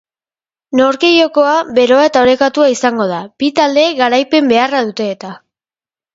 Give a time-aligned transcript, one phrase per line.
[0.77, 5.33] Norgehiagoka beroa eta orekatua izango da, bi taldeek garaipen beharra dute eta.